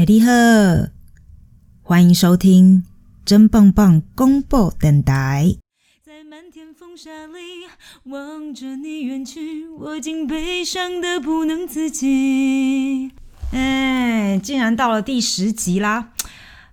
[0.00, 0.32] 哎，你好，
[1.82, 2.86] 欢迎收听
[3.22, 5.56] 真棒棒公布电台。
[6.02, 7.68] 在漫天风沙里
[8.04, 13.10] 望着你远去，我竟悲伤的不能自己。
[13.52, 16.12] 哎，竟然到了第十集啦！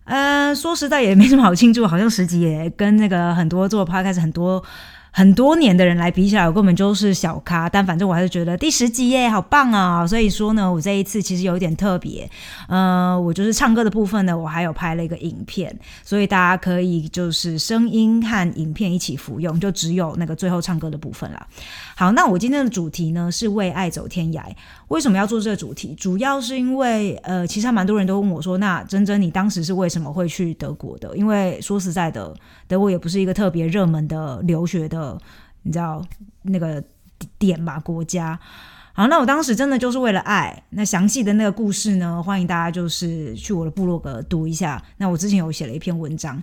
[0.06, 4.64] 呃，说实在也没什么好庆祝，好像十集也跟那个很多做 podcast 很多。
[5.18, 7.68] 很多年的人来比起来，我根本就是小咖。
[7.68, 10.06] 但反正我还是觉得第十集耶，好棒啊！
[10.06, 12.30] 所以说呢，我这一次其实有一点特别。
[12.68, 21.48] 呃，我就是唱歌的部分呢，我还有拍了一个影片，所以大家可以就是声音和影片一起服用，就只有那个最后唱歌的部分了。
[22.00, 24.44] 好，那我今天的主题呢是为爱走天涯。
[24.90, 25.96] 为什么要做这个主题？
[25.96, 31.18] 主要是因为呃，其实还蛮多人都问我说，那珍珍你当时是为什么会去德国的？
[31.18, 32.32] 因为说实在的，
[32.68, 35.20] 德国也不是一个特别热门的留学的，
[35.64, 36.06] 你知道
[36.44, 36.84] 那个
[37.40, 37.80] 点吧？
[37.80, 38.40] 国家。
[38.94, 40.64] 好，那我当时真的就是为了爱。
[40.70, 44.80] 那详细的那个故事呢，欢迎大家就是去我的部落格读一下。
[44.98, 46.40] 那我之前有写了一篇文章。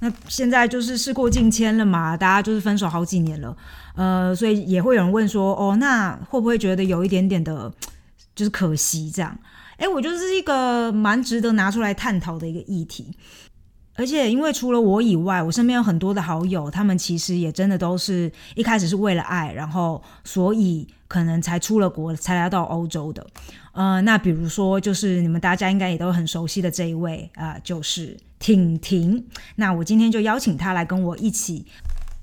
[0.00, 3.56] 那现在就是事过境迁了嘛，大家就是分手好几年了，
[3.94, 7.72] 呃，所以也会有人问说，哦，那会不会觉得有一点点的，
[8.34, 9.38] 就是可惜这样？
[9.76, 13.12] 哎，我觉得是一个蛮值得拿出来探讨的一个议题。
[13.94, 23.26] 而且，因为除了我以外，我身边有很多的好友，他们其实也真的都是一开始是为了爱，然后所以可能才出了国，才来到欧洲的。
[23.72, 29.22] 呃，那比如说，就是你们大家应该也都很熟悉的这一位啊，就是婷婷。
[29.56, 31.66] 那我今天就邀请她来跟我一起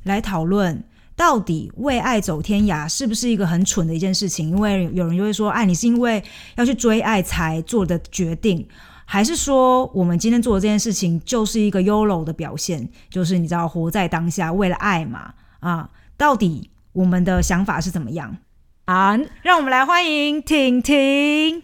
[0.04, 0.84] 来讨论，
[1.20, 4.48] 到底为爱走天涯是不是一个很蠢的一件事情？
[4.48, 6.24] 因为有人就会说，哎，你是因为
[6.56, 8.66] 要去追爱才做的决定。
[9.04, 18.38] 还是说，我们今天做的这件事情就是一个 YOLO 的表现，就是你知道，活在当下，为了爱嘛，啊，到底我们的想法是怎么样
[18.86, 19.20] 啊？
[19.42, 21.62] 让我们来欢迎婷婷。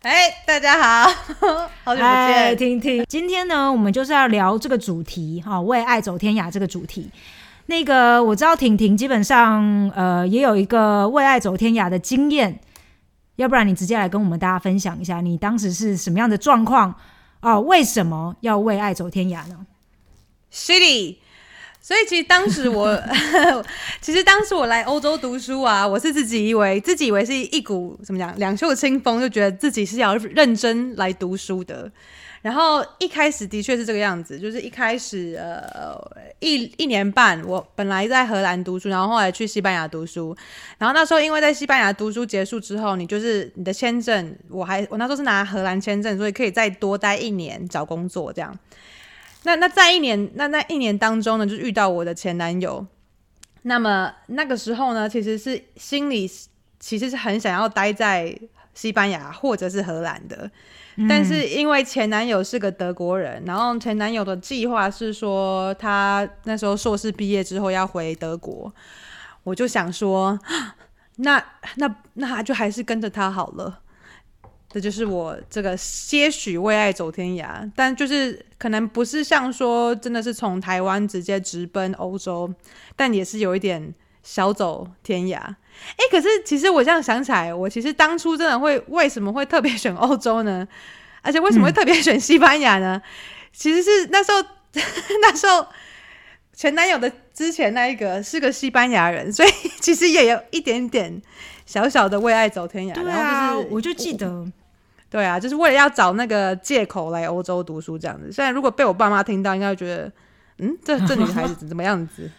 [0.00, 1.12] 哎，大家好，
[1.84, 3.04] 好久不见，婷婷。
[3.06, 7.10] 今天呢，我们就是要聊这个主题，哈，为爱走天涯这个主题。
[7.66, 12.60] 那个我知道婷婷基本上呃也有一个为爱走天涯的经验。
[13.36, 16.94] 要不然你直接来跟我们大家分享一下，你当时是什么样的状况
[17.40, 17.58] 啊？
[17.58, 19.66] 为什么要为爱走天涯呢
[20.52, 21.16] ？City，
[21.80, 22.96] 所以其实当时我，
[24.00, 31.90] 其实当时我来欧洲读书啊，我是自己以为自己以为是一股怎么讲两袖清风，就觉得自己是要认真来读书的。
[32.44, 35.98] 然后一开始的确是这个样子，就是一开始呃
[36.40, 40.36] 一一年半，我本来在荷兰读书，然后后来去西班牙读书，
[40.76, 48.54] 然后那时候因为在西班牙读书结束之后，你就是你的签证，我还我那时候是拿荷兰签证，所以可以再多待一年找工作这样。
[49.44, 52.86] 那那在一年那那一年当中呢，就遇到我的前男友。
[53.62, 56.30] 那么那个时候呢，其实是心里
[56.78, 58.38] 其实是很想要待在
[58.74, 60.50] 西班牙或者是荷兰的。
[61.08, 68.72] 但是因为前男友是个德国人，然后前男友的计划是说他那时候硕士毕业之后要回德国，
[69.42, 70.38] 我就想说，
[71.16, 71.44] 那
[71.76, 73.80] 那那就还是跟着他好了。
[74.68, 82.52] 这就是我这个些许为爱走天涯，但就是可能不是像说真的是从台湾直接直奔欧洲，
[82.94, 85.40] 但也是有一点小走天涯。
[85.96, 90.66] 哎，可是其实我这样想起来，我其实当初真的会为什么会特别选欧洲呢？
[91.22, 93.00] 而且为什么会特别选西班牙呢？
[93.52, 94.38] 其实是那时候
[95.22, 95.66] 那时候
[96.52, 99.48] 前男友的之前那一个是个西班牙人，所以
[99.80, 101.22] 其实也有一点点
[101.64, 102.94] 小小的为爱走天涯。
[102.94, 104.46] 对啊，我就记得，
[105.08, 108.30] 对啊，就是为了要找那个借口来欧洲读书这样子。
[108.32, 110.12] 虽然如果被我爸妈听到，应该会觉得，
[110.58, 112.30] 嗯，这这女孩子怎么样子？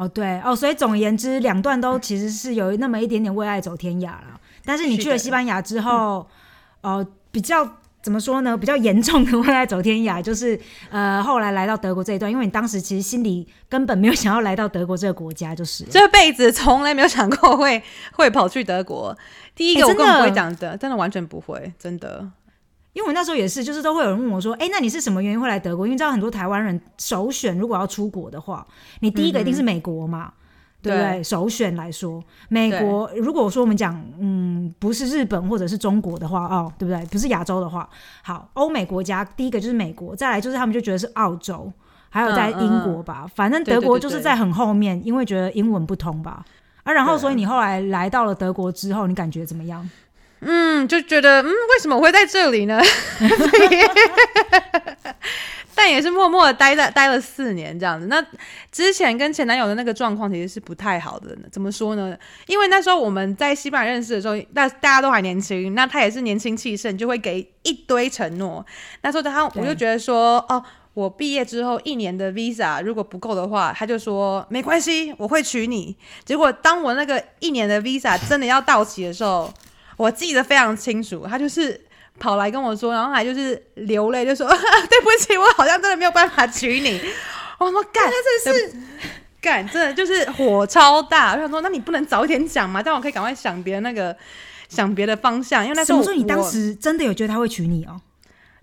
[0.00, 4.40] 哦，对哦，所以总而言之，两段都其实是有那么一点点为爱走天涯了。
[4.64, 6.26] 但是你去了西班牙之后，
[6.80, 7.68] 哦，比较
[8.00, 8.56] 怎么说呢？
[8.56, 17.82] 比较严重的 为爱走天涯，就是呃，后来来到德国这一段，因为你当时其实心里根本没有想要来到德国这个国家，就是这辈子从来没有想过会
[18.12, 19.14] 会跑去德国。
[19.54, 22.26] 第一个我根本不会讲的，真的完全不会，真的。
[22.92, 28.66] 因为我那时候也是，就是都会有人问我说：“哎，那你是什么原因会来德国？”因为知道很多台湾人首选如果要出国的话，
[29.00, 30.32] 你第一个一定是美国嘛，
[30.82, 31.22] 对不对？
[31.22, 37.04] 首选来说，美国如果说我们讲，嗯，不是日本或者是中国的话，哦，对不对？
[37.06, 37.88] 不是亚洲的话，
[38.22, 41.72] 好，欧美国家第一个就是美国，再来就是他们就觉得是澳洲，
[42.08, 46.44] 还有在英国吧，反正德国就是在很后面，因为觉得英文不通吧。
[46.82, 49.88] 啊，然后所以你后来来到了德国之后，你感觉怎么样？
[50.40, 52.80] 嗯，就觉得嗯，为什么会在这里呢？
[55.74, 58.06] 但也是默默的待在待了四年这样子。
[58.06, 58.22] 那
[58.70, 62.14] 之前跟前男友的那个状况其实是不太好的，怎么说呢？
[62.46, 68.64] 因为那时候我们在西班牙认识的时候，那大家都还年轻，那他也是年轻气盛，就会给一堆承诺。
[69.02, 70.62] 那时候他我就觉得说，哦。
[70.92, 75.96] 我毕业之后一年的 visa 如果不够的话，他就说没关系，我会娶你。
[76.24, 79.50] 结果当我那个一年的 visa 真的要到期的时候，
[80.00, 81.78] 我记得非常清楚，他就是
[82.18, 84.48] 跑来跟我说，然后还就是流泪，就说
[84.88, 86.98] 对不起，我好像真的没有办法娶你。
[87.58, 88.76] 我说 干，真的是
[89.42, 91.34] 干，真的就是火超大。
[91.34, 92.82] 我想说，那你不能早一点讲吗？
[92.82, 94.16] 这样我可以赶快想别的那个
[94.70, 95.62] 想别的方向。
[95.62, 98.00] 因为那时候说你当时真的有觉得他会娶你哦。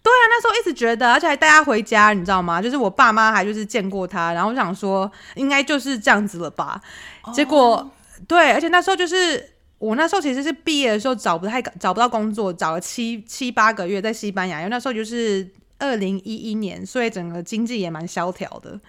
[0.02, 2.60] 对啊，那时候一直觉得，而且还带他回家，你知道吗？
[2.60, 6.82] 就是我爸妈还就是见过他，然后我想说应该就是这样子了吧。
[7.32, 7.88] 结果
[8.28, 15.48] 对，而且那时候就是我那时候其实是毕业的时候找不太找不到工作，找了七七八个月在西班牙，因为那时候就是
[15.80, 18.80] 二零一一年，所以整个经济也蛮萧条的，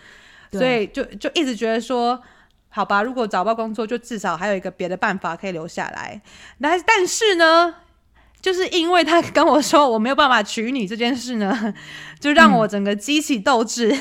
[0.53, 2.21] 所以就就一直觉得说，
[2.69, 6.21] 好吧，如果找不到工作，就至少还有一个别的办法可以留下来。
[6.61, 7.75] 但但是呢？
[8.41, 11.75] 就是因为他跟我说我没有办法娶你这件事呢，
[12.21, 13.93] 就让我整个激起斗志，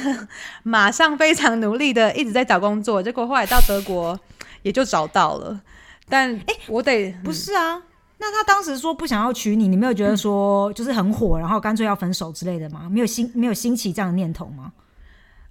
[0.61, 3.01] 马上非常努力的一直在找工作。
[3.01, 4.17] 结果后来到德国
[4.61, 5.59] 也就找到了，
[6.09, 7.81] 但哎，我得不是啊？
[8.19, 12.87] 那他当时说不想要娶你，你没有觉得说就是很火，然后干脆要分手之类的吗？
[12.89, 14.71] 没有兴没有兴起这样的念头吗？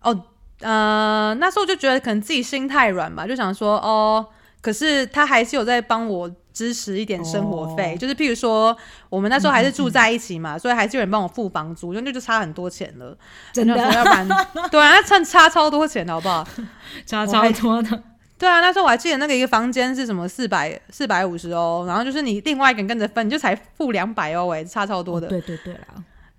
[0.02, 0.24] 哦，
[0.60, 4.26] 呃，那时候就觉得可能自己心太软吧，就想说哦，
[4.60, 6.30] 可是他还是有在帮我。
[6.56, 8.74] 支持一点生活费，就是譬如说，
[9.10, 13.14] 我们那时候还是住在一起嘛，所以还是有人帮我付房租，就那就差很多钱了。
[13.52, 14.26] 真的，要不然
[14.72, 16.48] 对啊，那差差超多钱，好不好？
[17.04, 18.02] 差超多的。
[18.38, 25.26] 对啊，那时候我还记得那个一个房间是什么四百四百五十欧，然后就是你另外一个人跟着分，你就才付两百欧，哎，差超多的。
[25.26, 25.80] 对对对啦，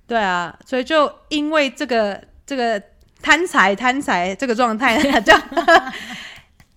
[0.05, 2.81] 对啊，所以就因为这个这个
[3.21, 5.33] 贪财贪财这个状态， 就。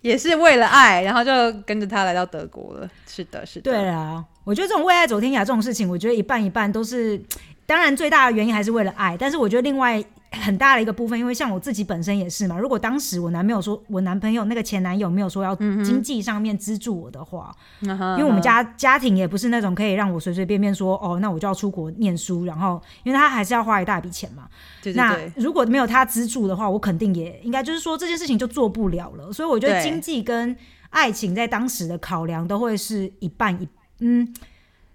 [0.00, 2.88] 也是为了爱，然后就跟着他来到德国了。
[3.06, 3.70] 是的，是的。
[3.70, 7.23] 对啊，我觉得这种为爱走天涯这种事情，我觉得一半一半都是。
[7.66, 10.02] 当然，最大的原因还是为了爱，但是我觉得另外。
[10.32, 12.56] 很大的一个部分，因为像我自己本身也是嘛。
[12.56, 24.49] 如果当时我男朋友说，我男朋友那个前男友没有说要经济上面资助我的话，因为我们家家庭也不是那种可以让我随随便便说哦，那我就要出国念书，然后因为他还是要花一大笔钱嘛。
[24.94, 29.33] 那如果没有他资助的话，我肯定也应该就是说这件事情就做不了了。
[29.33, 30.56] 所以我觉得经济跟
[30.91, 33.69] 爱情在当时的考量都会是一半一
[33.99, 34.33] 嗯，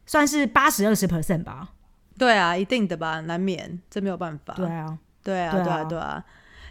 [0.05, 1.71] 算是八十二十 percent 吧。
[2.17, 4.53] 对啊，一定的吧，难免这没有办法。
[4.53, 4.97] 对啊。
[5.25, 6.23] 对啊，对啊，对啊。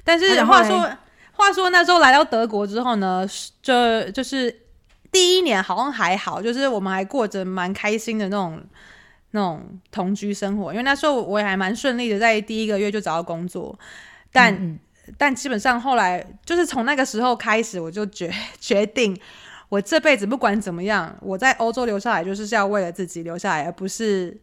[0.04, 0.88] 但是话说，
[1.32, 3.26] 话说那时候来到德国之后呢，
[3.60, 4.54] 就就是
[5.10, 8.62] 第一年好像还好，就是我们还过着蛮开心的那种
[9.32, 10.72] 那种同居生活。
[10.72, 13.76] 因为那时候我也还蛮顺利的，在第一个月就找到工作。
[14.30, 14.78] 但
[15.18, 19.18] 但基本上后来就是从那个时候开始，我就决决定，
[19.68, 24.40] 我这辈子不管怎么样，我在欧洲留下来就是是要为了自己留下来，而不是。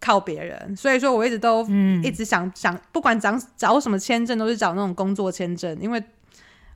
[0.00, 1.66] 靠别人，所以说我一直都
[2.02, 6.02] 一直想想，不管找找什么签证，都是找那种工作签证，因为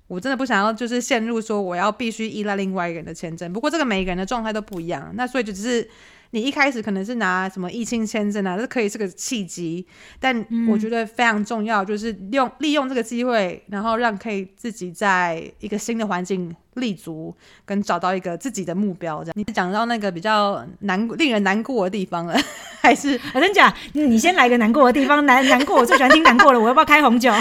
[0.06, 3.52] 我真的不想要就是陷入说我要必须依赖另外一个人的签证。
[3.52, 5.88] 不过这个每一个人的状态都不一样，那所以就只是。
[6.30, 9.86] 你一开始可能是拿什么疫情签证啊，这可以是个契机，
[10.20, 17.34] 但我觉得非常重要，就是用利用这个机会，然后让可以自己在一个新的环境立足，
[17.64, 19.24] 跟找到一个自己的目标。
[19.24, 22.38] 这样，你讲到那个比较难、令人难过的地方了，
[22.82, 27.32] 还是我真讲，你先来个难过的地方，难难过，我最喜欢听难过了，我要不要开红酒？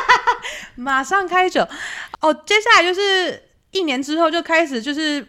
[0.76, 1.66] 马上开酒
[2.20, 2.32] 哦！
[2.46, 3.42] 接下来就是
[3.72, 5.26] 一年之后就开始就是。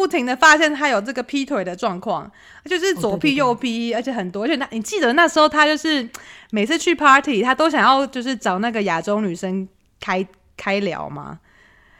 [0.00, 2.30] 不停的发现他有这个劈腿的状况，
[2.64, 4.44] 就是左劈右劈，而且很多。
[4.44, 6.08] 而且那你记得那时候他就是
[6.52, 9.68] 每次去 party，他都想要就是找那个亚洲女生
[10.00, 10.26] 开
[10.56, 11.38] 开聊吗？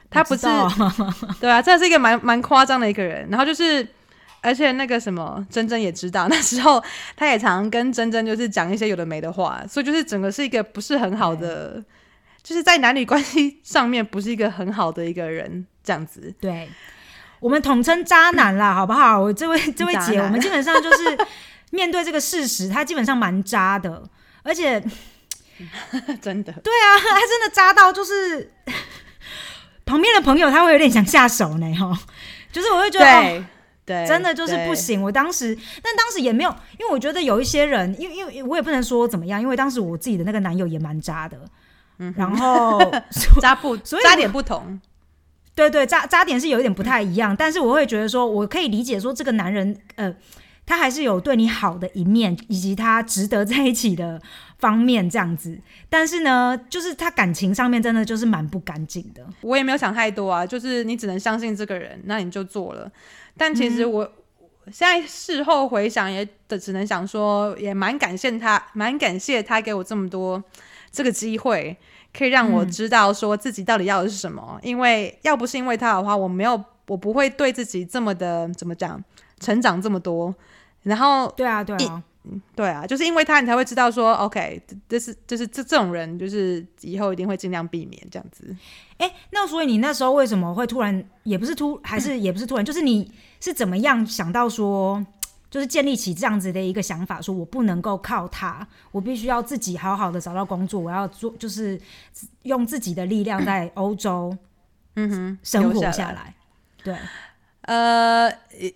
[0.08, 0.46] 他不是
[1.38, 3.28] 对啊，这是一个蛮蛮夸张的一个人。
[3.28, 3.86] 然后就是，
[4.40, 6.82] 而且那个什么珍珍也知道，那时候
[7.14, 11.84] 他也常跟珍珍就是讲一些有的没的话，所以就是整个是一个不是很好的，
[12.42, 16.34] 就是在男女关系上面不是一个很好的一个人这样子。
[16.40, 16.66] 对。
[17.40, 19.18] 我们统称渣男啦， 好不好？
[19.18, 21.18] 我这位这位姐，我们基本上就是
[21.72, 24.02] 面对这个事实，他基本上蛮渣的，
[24.42, 24.80] 而且
[26.20, 28.52] 真的，对啊，他真的渣到就是
[29.84, 31.98] 旁边的朋友他会有点想下手呢，哈，
[32.52, 33.44] 就是我会觉得，
[33.84, 35.02] 对，真的就是不行。
[35.02, 41.38] 我当时，但当时也没有，因为我觉得有一些人，因为因为我也不能说怎么样，因为当时我自己的那个男友也蛮渣的，
[41.98, 42.80] 嗯，然后
[43.40, 44.80] 渣不，所以渣点不同。
[45.54, 50.14] 对对，渣渣点是有一点不太一样，但是我会觉得说，我可以理解说这个男人，呃，
[50.64, 54.20] 他还是有对你好的一面，以及他值得在一起的
[54.58, 55.58] 方面这样子。
[55.88, 59.26] 但是呢，就是他感情上面真的就是蛮不干净的。
[59.42, 62.90] 我也没有想太多啊，就是你只能相信这个人，那你就做了。
[63.36, 64.10] 但其实我
[64.72, 70.42] 现在事后回想，也的只能想说，也蛮感谢他，蛮感谢他给我这么多
[70.92, 71.76] 这个机会，
[72.16, 74.58] 可以让我知道说自己到底要的是什么。
[74.62, 79.02] 因为要不是因为他的话，我没有，我不会对自己这么的怎么讲，
[79.38, 80.34] 成长这么多。
[80.82, 82.02] 然后，对啊，对啊，
[82.56, 88.56] 对啊，就是因为他，你才会知道说，OK，这是就是这这种人，就是以后一定会尽量避免这样子。
[88.96, 95.04] 哎，那所以你那时候为什么会突然，也不是突，还是也不是突然，就是你是怎么样想到说，
[95.50, 101.78] 就是建立起这样子的一个想法，说我不能够靠他，我必须要自己好好的找到工作，我要做，就是
[102.44, 104.36] 用自己的力量在 欧洲，
[104.94, 106.34] 嗯哼，生活下来，
[106.84, 106.96] 对。
[107.62, 108.28] 呃，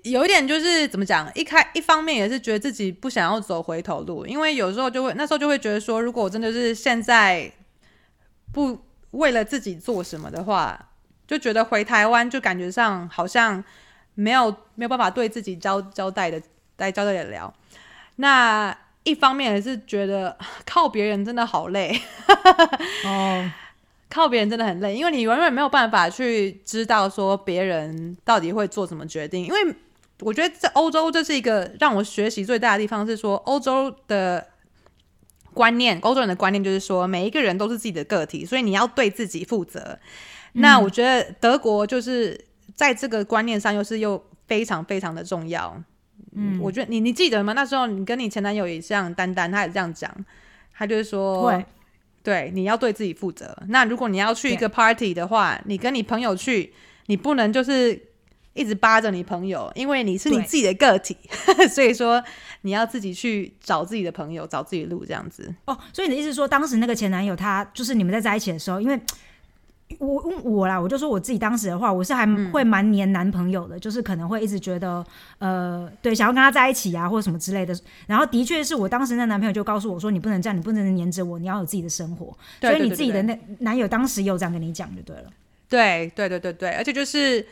[0.03, 7.51] 有一点就是怎么讲，一开一方面也是觉得自己不想要走回头路，因为有时候就会那时候就会觉得说，如果我真的是现在
[8.53, 8.79] 不
[9.13, 10.91] 为了自己做什么的话，
[11.27, 13.65] 就觉得回台湾就感觉上好像
[14.15, 16.41] 没有没有办法对自己交交代的
[16.79, 17.53] 来交代也聊。
[18.17, 22.01] 那一方面也是觉得 靠别人真的好累
[23.05, 23.51] 哦。
[24.11, 29.45] 靠别人真的很累，因为你永远没有办法去知道说别人到底会做什么决定。
[29.45, 29.75] 因为
[30.21, 34.47] 我觉得在欧洲，这是一个让我学习最大的地方，是说欧洲的
[35.53, 39.99] 观念，欧洲人的观念就是说每一个人都是自己的个体，所以你要对自己负责。
[40.53, 42.41] 那我觉得德国就是
[42.77, 45.83] 在这个观念上又是又非常非常的重要。
[46.35, 47.53] 嗯，我觉得你你记得吗？
[47.53, 50.13] 那时候你跟你前男友也像丹丹，他也这样讲，
[50.77, 51.63] 他就是说。
[52.23, 53.55] 对，你要对自己负责。
[53.69, 56.73] 那如果你要去一个 party 的话，你跟你朋友去，
[57.05, 58.01] 你不能就是
[58.55, 61.15] 一直扒着你朋友，因为你是你自己的个体，
[61.69, 62.25] 所以说
[62.63, 65.55] 你要自己去找自己的朋友，找自己的路这样子。
[65.67, 68.99] 哦，所以你的意思说，当时那个前男友他就是你们在在一起的时候，因为。
[70.05, 75.05] 我我啦，我就说我自己当时的话，我是还会蛮黏男朋友的，就是可能会一直觉得，
[75.39, 77.75] 呃，对，想要跟他在一起啊，或者什么之类的。
[78.07, 82.37] 然后的确是我当时那男朋友就告诉我说，你不能这样，你不能黏着我，你要有自己的生活。
[82.61, 85.25] 所以你自己的那男友当时有这样跟你讲就对了。
[85.69, 87.45] 对对对对对，而且就是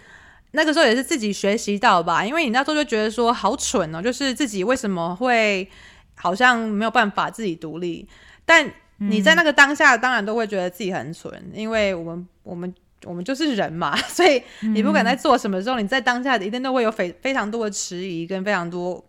[0.52, 5.68] 那个时候也是自己学习到吧，因为你那时候就觉得说好蠢哦，就是自己为什么会
[6.14, 8.08] 好像没有办法自己独立，
[8.44, 8.70] 但。
[8.98, 12.72] 你在那个当下，当然都会觉得自己很蠢，因为我们我们
[13.04, 19.04] 我们就是人嘛， 所以你不管在做什么时候，你在当下一定都会有非非常多的迟疑，跟非常多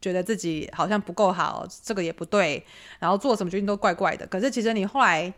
[0.00, 2.64] 觉得自己好像不够好，这个也不对，
[2.98, 4.26] 然后做什么决定都怪怪的。
[4.26, 5.32] 可是其实你后来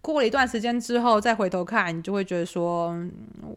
[0.00, 2.96] 过了一段时间之后，再回头看，你就会觉得说，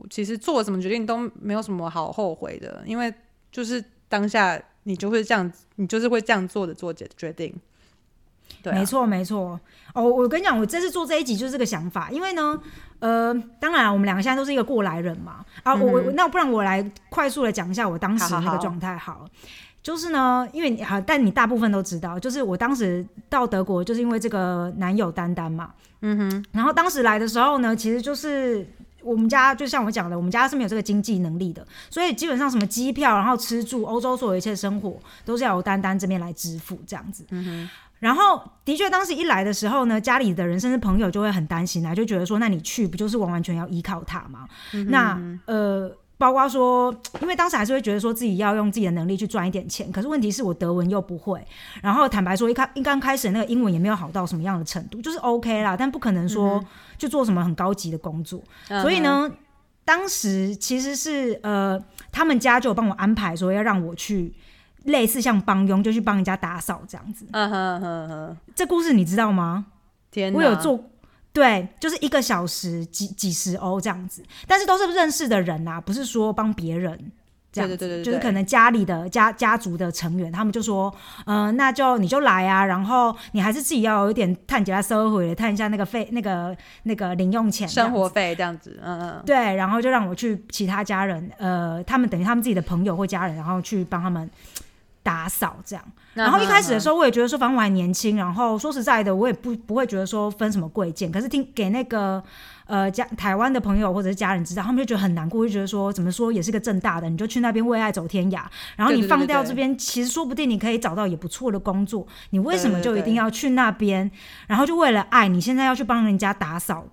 [0.10, 3.12] 其实做什么决定都没有什么好后悔的，因为
[3.52, 7.54] 就是当下你就会这样，你就是会这样做的做决决定。
[8.64, 9.60] 没错，没错。
[9.94, 12.60] 哦，我跟你讲，我这次做这一集就是这个想法，因为呢，
[13.00, 15.46] 呃，当然我们两个现在都是一个过来人嘛。
[15.64, 19.26] 啊，我我那不然我来快速的讲一下我当时那个状态好。
[19.82, 25.70] 就是呢，因为你好，但你大部分都知道，就是我当时到德国就是因为这个男友丹丹嘛。
[26.02, 26.46] 嗯哼。
[26.52, 28.68] 然后当时来的时候呢，其实就是
[29.04, 37.24] 我们家就像我讲的，我们家是没有这个经济能力的，所以基本上什么机票，然后吃住，欧洲所有一切生活都是要由丹丹这边来支付这样子。
[37.30, 37.70] 嗯哼。
[38.06, 44.48] 然后，的确，当时一来的时候呢，家里的人甚至朋友就会很担心啊，就觉得说，那你去不就是完完全要依靠他吗？
[44.90, 51.44] 那呃，包括说，因为当时还是会觉得说自己要用自己的能力去赚一点钱，可是问题是我德文又不会，
[51.82, 56.64] 然后坦白说，一开一刚开始那个英文也没有好到什么样的程度，就是 OK 啦，但不可能说
[57.00, 58.40] 就做什么很高级的工作。
[58.84, 59.32] 所以呢，
[59.84, 64.32] 当时其实是呃，他们家就帮我安排说要让我去。
[64.86, 67.26] 类似像帮佣，就去帮人家打扫这样子。
[67.32, 69.66] 嗯哼哼哼，这故事你知道吗？
[70.12, 70.80] 天，我有做，
[71.34, 77.12] 对，就是一个小时几几十欧这样子，但是都是认识的人啊，不是说帮别人
[77.52, 80.94] 这样子，就是可能家里的家家族的成员，他们就说，
[81.26, 94.30] 嗯，那就你就来啊，然后你还是自己要有一点探几下收回，探一下那个费那个那个零用钱生活费这样子，嗯嗯，对，然后就让我去其他家人，呃，他们等于他们自己的朋友或家人，然后去帮他们。
[95.06, 95.86] 打扫这样，
[96.16, 101.12] 然后一开始的时候，我也觉得说，反正我还年轻，然后说实在的，我也不不会觉得说分什么贵贱。
[101.12, 102.24] 可是听给那个
[102.66, 108.42] 呃家台湾的朋友或者是家人知道，他们就觉得很难过，就觉得说怎么说也是个正大的，你就去那边为爱走天涯，
[108.76, 114.10] 然后你放掉这边，其实说不定你可以找到也不错的工作，你为什么就一定要去那边？
[114.48, 116.84] 然后就为了爱你现在要去帮人家打扫，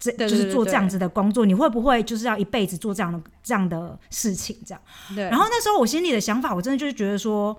[0.00, 4.56] 这就是做这样子的工作，你会不会就是要一辈子做这样的这样的事情？
[4.66, 4.80] 这样。
[5.14, 7.54] 对，然后那时候我心里的想法，我真的就是觉得说，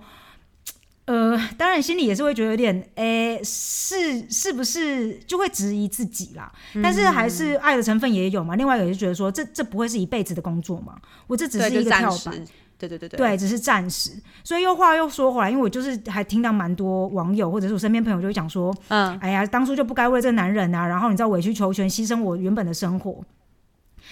[1.04, 6.52] 呃，当然心里也是会觉得有点，诶，是是不是就会质疑自己啦？
[6.82, 8.56] 但是还是爱的成分也有嘛。
[8.56, 10.96] 另外一个也是觉得说，这这不会是一辈子的工作嘛？
[11.28, 12.44] 我这只是一个跳板。，
[12.88, 14.10] 对对对对对，只是暂时，
[14.42, 23.22] 所以又话又说回来，因为我就是还听到蛮多网友或者是我身边朋友就会讲说，嗯，哎呀，当初就不该为这个男人啊，然后你知道委曲求全，牺牲我原本的生活。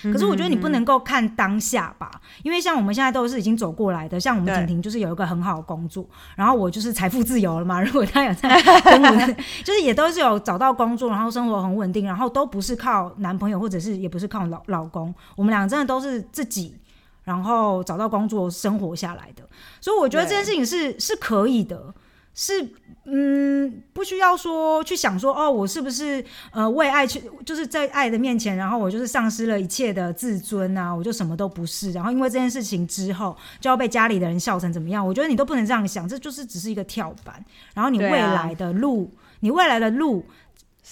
[0.04, 2.08] 可是我觉得你不能够看当下吧，
[2.44, 7.82] 因为像我们现在都是已经走过来的，像我们婷婷就是有一个很好的工作，然后我就是财富自由了嘛。
[7.82, 8.48] 如果她有在
[8.84, 16.76] 跟我的， 就是也都是有找到工作，然后生活很稳定，然后都不是靠男朋友或者是也不是靠老老公，我们俩真的都是自己。
[17.24, 19.42] 然后找到工作生活下来的，
[19.80, 21.94] 所以我觉得这件事情是是可以的，
[22.34, 22.68] 是
[23.04, 35.04] 嗯，不需要说去想说哦，我是不是呃为爱去，就是在爱的面前，然后我就是丧失了一切的自尊啊，我就什么都不是，然后因为这件事情之后就要被家里的人笑成怎么样？
[35.04, 39.10] 我觉得你都不能这样想，这就是只是一个跳板，然后你未来的路，
[39.40, 40.24] 你未来的路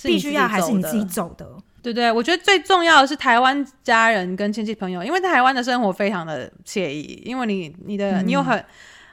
[0.02, 1.46] 必须要还是你自己走的，
[1.82, 8.62] 对对，我觉得最重要的是台湾家人跟亲戚朋友，因为台湾的生活非常的惬意，因为你你的你有很、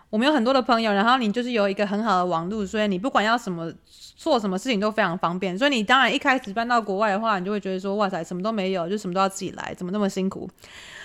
[0.09, 3.71] 我们有很多的朋友，然后你就是有一个很好的网络，所以你不管要什么
[4.15, 5.57] 做什么事情都非常方便。
[5.57, 10.49] 所以你当然一开始搬到国外的话，你就会觉得说哇塞，什么都没有，就什么都要自己来，怎么那么辛苦？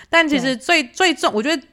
[0.09, 1.63] 但其实最最重，我觉得。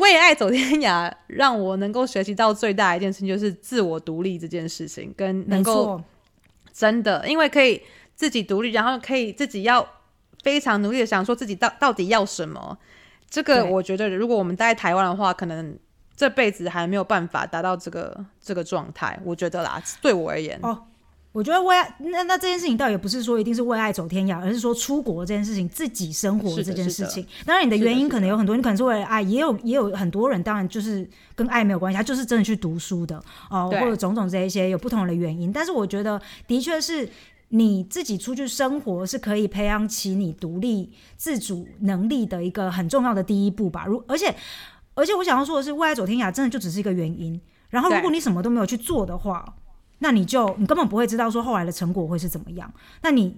[0.00, 6.02] 为爱走天涯，让我能够学习到最大的一件事情，就是自我独立这件事情，跟能够，
[6.72, 7.80] 真的，因为可以
[8.16, 9.86] 自己独立，然后可以自己要
[10.42, 12.76] 非常努力的想说自己到到底要什么。
[13.30, 15.78] 这个我觉得，如果我们待在台湾的话，可能
[16.16, 19.20] 这辈子还没有办法达到这个这个状态。
[19.24, 20.82] 我觉得啦，对我而言，哦
[21.32, 27.26] 我觉得为爱那那这件事情倒也不是说一定是为爱走天涯，而是说出国这件事情，自己生活这件事情。
[27.44, 35.52] 当然，你的原因可能有很多，你可能是为了爱，也有也有很多人，当然就是跟爱没有关系，他就是真的去读书的哦、对或者种种这一些有不同的原因。
[35.52, 37.06] 但是我觉得，的确是
[37.48, 43.84] 你自己出去生活是可以培养起你独立自主能力的一个很重要的第一步吧。
[43.86, 44.34] 如而且
[44.94, 47.40] 而且我想要说的是，未来走天涯真的就只是一个原因。
[47.68, 49.44] 然后，如果你什么都没有去做的话，
[49.98, 52.72] 那你就你根本不会知道说后来的成果会是怎么样。
[53.02, 53.36] 那你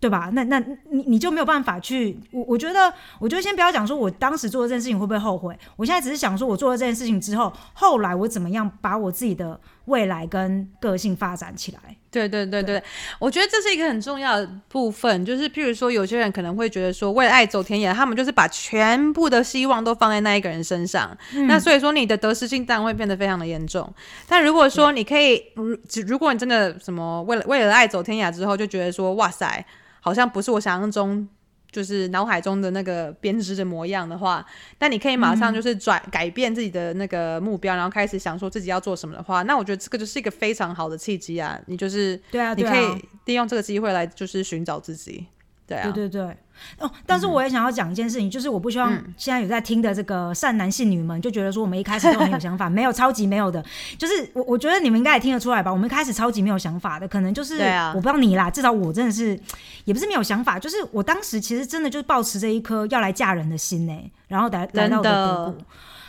[0.00, 0.30] 对吧？
[0.32, 0.58] 那那
[0.90, 2.20] 你你就没有办法去。
[2.30, 5.58] 我我觉得，我就先不要讲说我当时做的这件事情会不会后悔。
[5.76, 9.58] 我现在只是想说，我做了这件事情之后，后来我怎么样把我自己的
[9.88, 11.96] 未来跟个性发展起来。
[12.10, 12.82] 对对对对，
[13.18, 21.14] 我觉得这是一个很重要的部分，就是譬如说，有些人可能会觉得说，为了爱走天涯，他们就是把全部的希望都放在那一个人身上，
[21.46, 23.92] 那所以说你的得失心当然会变得非常的严重。
[24.26, 29.64] 但如果说你可以，如如果你真的什么为了为了爱走天涯之后，就觉得说，哇塞，
[30.00, 31.28] 好像不是我想象中。
[31.72, 34.46] 就是脑海中的那个编织的模样的话，
[34.78, 41.60] 那你可以马上就是转、改变自己的那个目标，然后开始想说自己要做什么的话，那我觉得这个就是一个非常好的契机啊！
[41.66, 42.68] 你就是对啊，你。
[42.68, 45.26] 可以利用这个机会来就是寻找自己，
[45.68, 46.36] 对啊，对对对，
[46.78, 53.62] 哦，但是我也想要讲一件事情，就是我不希望现在有在听的这个善男信女们就觉得说我们一开始都很有想法， 没有超级没有的，
[53.98, 59.38] 就是我我觉得你们应该也听得出来吧，我们一开始超级没有想法的，可能就是、我不知道你啦，至少我真的是
[59.84, 65.54] 也不是没有想法，就是我当时其实真的就是抱持着一颗要来嫁人的心呢、然后来来到我的。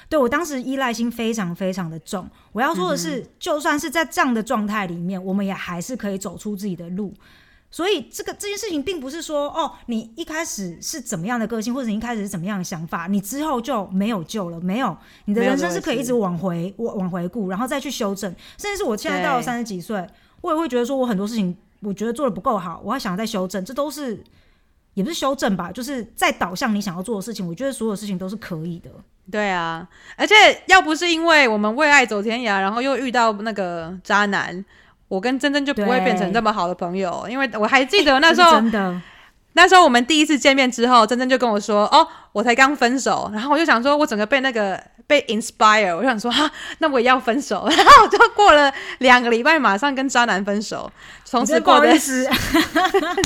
[0.08, 2.28] 对我当时依赖心非常非常的重。
[2.52, 7.13] 我要说的是，就算是在这样的状态里面，我们也还是可以走出自己的路。
[7.71, 14.60] 所以这个这件事情并不是说哦，你一开始是怎么样的个性，或者你一开始是怎么样的想法，你之后就没有救了。
[14.60, 18.34] 没有，你的人生是可以一直往回往往回顾，然后再去修正。
[18.58, 20.03] 甚至是我现在到了三十几岁，
[20.41, 24.23] 我也会觉得说我很多事情我觉得做的不够好，我还想再修正，这都是
[24.95, 27.47] 也不是修正吧，就是在导向你想要做的事情。
[27.47, 28.89] 我觉得所有事情都是可以的。
[29.32, 30.34] 对啊，而且
[30.65, 34.65] 要不是因为我们为爱走天涯，然后又遇到那个渣男，
[35.10, 37.28] 我跟珍珍就不会对变成这么好的朋友。
[37.30, 39.02] 因为我还记得那 时候，真的，
[39.54, 47.67] 那时候我们第一次见面之后，珍珍就跟我说：“哦，我才刚分手。”然后我就想说，我整个被那个被 inspire，我就想说哈，那我也要分手。
[47.76, 50.89] 然后我就过了两个礼拜，马上跟渣男分手，
[51.26, 52.30] 从此过得得不好意思，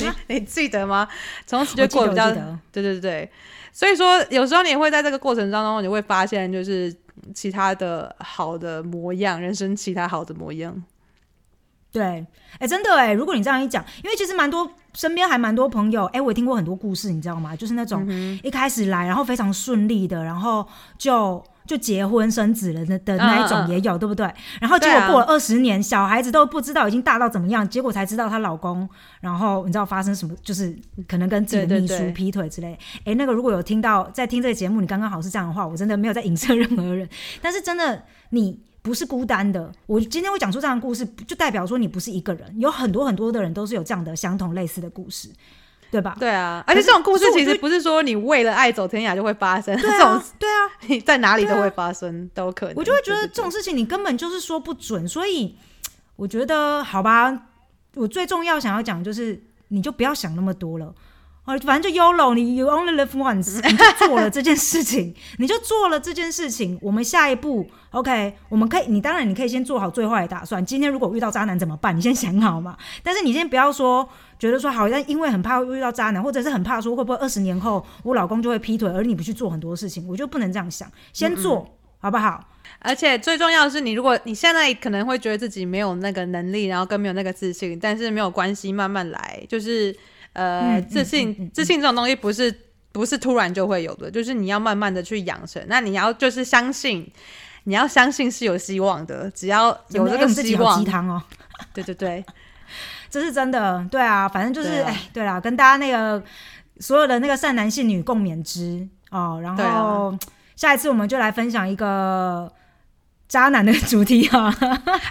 [0.28, 1.06] 你你记得吗？
[1.46, 2.30] 从此就过得比较
[2.72, 3.30] 对对对，
[3.70, 6.92] 所以说有时候你会在这个过程当中，你会发现就是
[7.34, 10.82] 其他的好的模样，人生其他好的模样。
[11.94, 12.26] 对，
[12.58, 17.54] 哎、真的哎，如果你这样一讲，因为其实蛮多身边还蛮多朋友，哎、我也听过很多故事，你知道吗？
[17.54, 20.66] 就是那种嗯一开始来，然后非常顺利的，然后
[20.98, 24.28] 就就结婚生子了的的那一种也有，对不对？
[24.60, 28.88] 然后结果过了二十年，小孩子都不知道已经大到怎么样，结果才知道她老公，
[29.20, 30.76] 然后你知道发生什么，就是
[31.06, 32.76] 可能跟自己的秘书劈腿之类。
[33.04, 37.08] 哎，那个如果有听到在听这个节目，你刚刚好是这样的话，我真的没有在影射任何人，
[37.40, 38.58] 但是真的你。
[38.84, 45.30] 不是孤单的，我今天会讲出这样的故事，就代表说你不是一个人，有很多很多的人都是有这样的相同类似的故事，
[45.90, 46.14] 对吧？
[46.20, 52.74] 对啊，而且这种故事其实不是说你为了爱走天涯就会发生，对这种啊，对啊， 你在哪里都会发生，都可能。
[52.76, 55.56] 我就会觉得这种事情你根本就是说不准，所以
[56.16, 57.46] 我觉得好吧，
[57.94, 60.94] 我最重要想要讲就是，你就不要想那么多了。
[61.46, 66.78] 哦，反正就 YOLO，你 You only live once， 你就做了这件事情， 你就做了这件事情。
[66.80, 70.64] 我们下一步，OK，我们可以，你当然你可以先做好最坏的打算。
[70.64, 71.94] 今天如果遇到渣男怎么办？
[71.94, 72.74] 你先想好嘛。
[73.04, 82.42] 但是你先不要说，觉得说好像因为很怕会遇到渣男，或者是很怕说会不会二十年后我老公就会劈腿，而你不去做很多事情，我就不能这样想，先做好不好？
[82.78, 89.44] 而且最重要的是，你如果你现在可能会觉得自己没有那个能力，然后更没有那个自信，但是没有关系，慢慢来。
[89.46, 89.94] 就是
[90.34, 92.54] 呃，嗯自信、自信这种东西不是
[92.92, 95.60] 不是突然就会有的，就是你要慢慢的去养成。
[95.66, 97.10] 那你要就是相信，
[97.64, 101.22] 你要相信是有希望的，只要有这个希望鸡，汤哦。
[101.72, 102.24] 对对对，
[103.10, 106.22] 这是真的，对啊，反正就是，哎、对啦，跟大家那个
[106.80, 109.40] 所有的那个善男信女共勉之哦。
[109.42, 110.18] 然对后、啊
[110.56, 112.50] 下一次我们就来分享一个
[113.26, 114.48] 渣男的主题啊。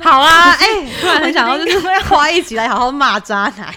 [0.02, 0.66] 好啊， 哎、
[1.02, 3.76] 突然很想要就是花一起来好好骂渣男。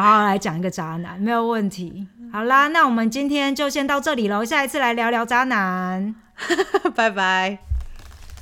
[0.00, 2.06] 好好来讲一个渣男，没有问题。
[2.32, 6.14] 好啦，那我们今天就先到这里喽，下一次来聊聊渣男。
[6.94, 7.58] 拜拜。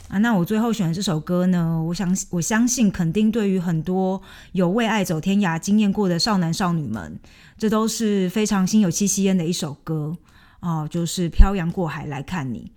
[0.08, 4.20] 啊，那我最后选的这首歌呢，我想我相信肯定对于很多
[4.52, 7.18] 有为爱走天涯经验过的少男少女们，
[7.56, 10.16] 这都是非常心有戚戚焉的一首歌
[10.60, 12.72] 哦，就是《漂洋过海来看你》。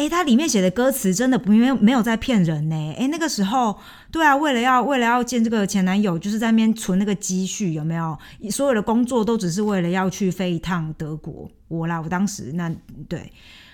[0.00, 2.94] 哎，它里面写的歌词真的不没有没有在骗人呢。
[2.98, 3.78] 哎，那个时候，
[4.10, 8.18] 对啊，为了要为了要见这个前男友，就是在那边存那个积蓄，有没有？
[8.50, 11.50] 所有的工作都只是为了要去飞一趟德国。
[11.68, 12.74] 我啦，我当时那
[13.10, 13.30] 对。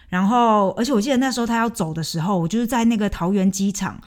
[0.09, 4.01] 然后，而且我记得那时候他要走的时候，我就是在那个桃园机场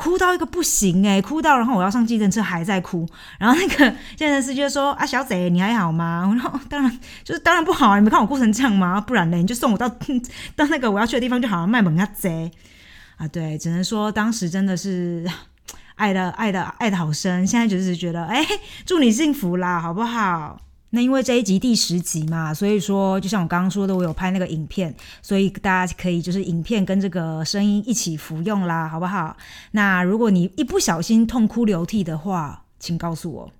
[0.00, 3.06] 哭到一个不行哎、哭到然后我要上计程车还在哭，
[3.38, 8.98] 然后那个计程司机就说：“啊，小姐你还好吗？”我说：“当然就是当然不好啊，你没看我哭成这样吗？
[8.98, 9.86] 不然呢，你就送我到
[10.56, 12.50] 到那个我要去的地方就好了，卖萌啊贼
[13.18, 15.26] 啊！”对，只能说当时真的是
[15.96, 18.42] 爱的爱的爱的好深，现在就是觉得哎、
[18.86, 20.58] 祝你幸福啦，好不好？
[20.92, 29.36] 那因为这一集第十集嘛，所以说就像我刚刚说的，我有拍那个影片，所以大家可以就是影片跟这个声音一起服用啦，好不好？
[29.70, 33.52] 那如果你一不小心痛哭流涕的话，请告诉我。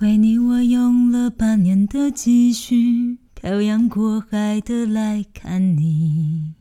[0.00, 6.52] 为你，我用了半年的积蓄，漂洋过海的来看你。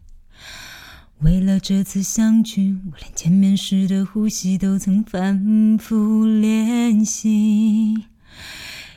[1.22, 8.06] 为了这次相聚，我连见面时的呼吸都曾反复练习。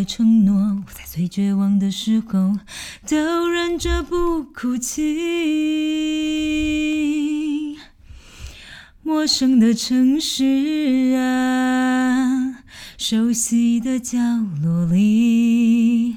[0.00, 2.58] 的承诺，我在最绝望的时候
[3.06, 5.04] 都忍着不哭泣。
[9.02, 12.62] 陌生的城市啊，
[12.96, 14.18] 熟悉的角
[14.62, 16.16] 落里，